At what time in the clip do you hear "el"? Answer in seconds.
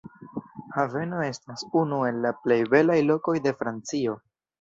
2.11-2.17